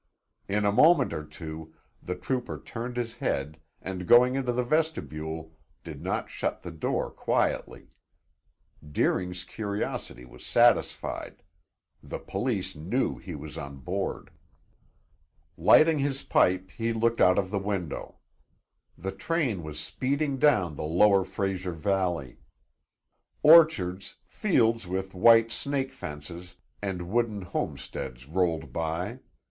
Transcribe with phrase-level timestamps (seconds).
[0.47, 5.53] In a moment or two the trooper turned his head, and going into the vestibule,
[5.83, 7.91] did not shut the door quietly.
[8.83, 11.43] Deering's curiosity was satisfied;
[12.01, 14.31] the police knew he was on board.
[15.55, 18.15] Lighting his pipe, he looked out of the window.
[18.97, 22.39] The train was speeding down the lower Fraser valley.
[23.43, 29.19] Orchards, fields with white snake fences, and wooden homesteads rolled by.